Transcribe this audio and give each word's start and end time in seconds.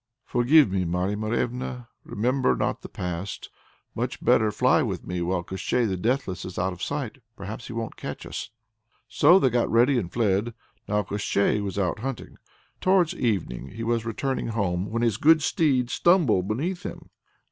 "Forgive 0.25 0.71
me, 0.71 0.83
Marya 0.83 1.15
Morevna! 1.15 1.87
Remember 2.03 2.55
not 2.55 2.81
the 2.81 2.89
past; 2.89 3.51
much 3.93 4.19
better 4.19 4.51
fly 4.51 4.81
with 4.81 5.05
me 5.05 5.21
while 5.21 5.43
Koshchei 5.43 5.85
the 5.85 5.95
Deathless 5.95 6.43
is 6.43 6.57
out 6.57 6.73
of 6.73 6.81
sight. 6.81 7.19
Perhaps 7.35 7.67
he 7.67 7.73
won't 7.73 7.97
catch 7.97 8.25
us." 8.25 8.49
So 9.07 9.37
they 9.37 9.51
got 9.51 9.69
ready 9.69 9.99
and 9.99 10.11
fled. 10.11 10.55
Now 10.87 11.03
Koshchei 11.03 11.61
was 11.61 11.77
out 11.77 11.99
hunting. 11.99 12.39
Towards 12.79 13.13
evening 13.13 13.67
he 13.73 13.83
was 13.83 14.03
returning 14.03 14.47
home, 14.47 14.89
when 14.89 15.03
his 15.03 15.17
good 15.17 15.43
steed 15.43 15.91
stumbled 15.91 16.47
beneath 16.47 16.81
him. 16.81 17.11